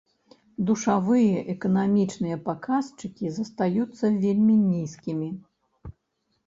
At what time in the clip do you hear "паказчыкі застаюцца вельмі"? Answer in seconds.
2.47-4.55